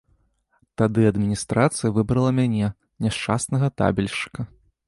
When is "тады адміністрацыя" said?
0.81-1.93